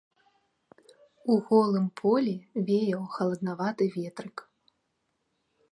[1.33, 2.33] У голым полі
[2.71, 4.37] веяў халаднаваты ветрык.